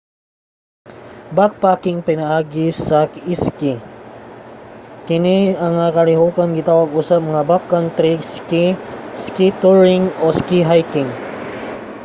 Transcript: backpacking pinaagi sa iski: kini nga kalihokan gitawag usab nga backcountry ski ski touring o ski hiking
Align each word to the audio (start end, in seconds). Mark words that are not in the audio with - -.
backpacking 1.37 1.99
pinaagi 2.07 2.67
sa 2.85 2.99
iski: 3.33 3.73
kini 5.07 5.37
nga 5.75 5.87
kalihokan 5.97 6.49
gitawag 6.57 6.89
usab 7.01 7.21
nga 7.31 7.41
backcountry 7.49 8.13
ski 8.35 8.63
ski 9.23 9.47
touring 9.61 10.03
o 10.25 10.27
ski 10.39 10.59
hiking 10.69 11.09